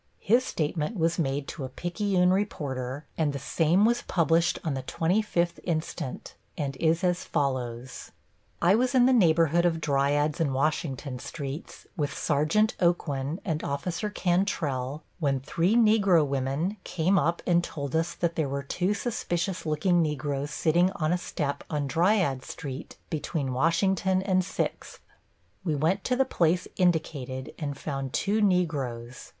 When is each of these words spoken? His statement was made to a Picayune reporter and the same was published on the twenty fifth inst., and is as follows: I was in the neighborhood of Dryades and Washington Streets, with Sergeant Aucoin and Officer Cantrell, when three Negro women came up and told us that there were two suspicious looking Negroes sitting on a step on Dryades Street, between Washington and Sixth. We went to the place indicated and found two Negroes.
His 0.19 0.43
statement 0.43 0.97
was 0.97 1.19
made 1.19 1.47
to 1.49 1.63
a 1.63 1.69
Picayune 1.69 2.33
reporter 2.33 3.05
and 3.19 3.31
the 3.33 3.37
same 3.37 3.85
was 3.85 4.01
published 4.01 4.57
on 4.63 4.73
the 4.73 4.81
twenty 4.81 5.21
fifth 5.21 5.59
inst., 5.59 6.01
and 6.01 6.75
is 6.77 7.03
as 7.03 7.23
follows: 7.23 8.09
I 8.63 8.73
was 8.73 8.95
in 8.95 9.05
the 9.05 9.13
neighborhood 9.13 9.63
of 9.63 9.79
Dryades 9.79 10.39
and 10.39 10.55
Washington 10.55 11.19
Streets, 11.19 11.85
with 11.95 12.17
Sergeant 12.17 12.75
Aucoin 12.79 13.39
and 13.45 13.63
Officer 13.63 14.09
Cantrell, 14.09 15.03
when 15.19 15.39
three 15.39 15.75
Negro 15.75 16.25
women 16.25 16.77
came 16.83 17.19
up 17.19 17.43
and 17.45 17.63
told 17.63 17.95
us 17.95 18.15
that 18.15 18.35
there 18.35 18.49
were 18.49 18.63
two 18.63 18.95
suspicious 18.95 19.67
looking 19.67 20.01
Negroes 20.01 20.49
sitting 20.49 20.89
on 20.95 21.13
a 21.13 21.15
step 21.19 21.63
on 21.69 21.85
Dryades 21.87 22.47
Street, 22.47 22.97
between 23.11 23.53
Washington 23.53 24.23
and 24.23 24.43
Sixth. 24.43 24.99
We 25.63 25.75
went 25.75 26.03
to 26.05 26.15
the 26.15 26.25
place 26.25 26.67
indicated 26.75 27.53
and 27.59 27.77
found 27.77 28.13
two 28.13 28.41
Negroes. 28.41 29.29